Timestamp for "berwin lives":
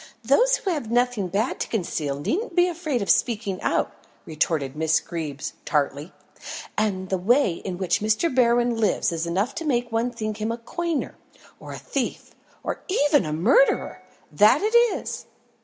8.33-9.11